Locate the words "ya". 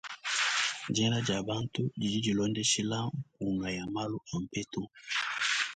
3.77-3.85